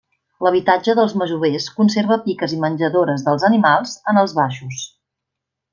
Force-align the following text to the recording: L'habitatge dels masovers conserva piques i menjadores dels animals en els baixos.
L'habitatge 0.45 0.95
dels 0.99 1.13
masovers 1.23 1.67
conserva 1.81 2.19
piques 2.25 2.57
i 2.57 2.59
menjadores 2.65 3.29
dels 3.29 3.49
animals 3.53 3.95
en 4.15 4.23
els 4.23 4.35
baixos. 4.43 4.85